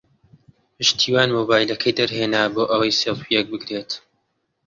[0.77, 3.91] پشتیوان مۆبایلەکەی دەرهێنا بۆ ئەوەی سێڵفییەک بگرێت.